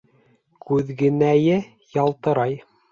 Күҙгенәйе 0.69 1.61
ялтырай. 2.01 2.61